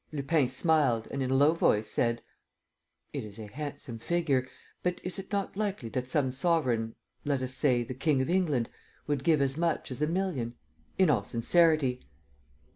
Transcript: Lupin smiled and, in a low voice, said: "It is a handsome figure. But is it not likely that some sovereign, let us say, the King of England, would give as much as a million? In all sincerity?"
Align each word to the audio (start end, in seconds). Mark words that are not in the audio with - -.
Lupin 0.11 0.47
smiled 0.47 1.07
and, 1.11 1.21
in 1.21 1.29
a 1.29 1.35
low 1.35 1.53
voice, 1.53 1.87
said: 1.87 2.23
"It 3.13 3.23
is 3.23 3.37
a 3.37 3.45
handsome 3.45 3.99
figure. 3.99 4.47
But 4.81 4.99
is 5.03 5.19
it 5.19 5.31
not 5.31 5.55
likely 5.55 5.89
that 5.89 6.09
some 6.09 6.31
sovereign, 6.31 6.95
let 7.23 7.43
us 7.43 7.53
say, 7.53 7.83
the 7.83 7.93
King 7.93 8.19
of 8.19 8.27
England, 8.27 8.67
would 9.05 9.23
give 9.23 9.41
as 9.43 9.57
much 9.57 9.91
as 9.91 10.01
a 10.01 10.07
million? 10.07 10.55
In 10.97 11.11
all 11.11 11.23
sincerity?" 11.23 12.01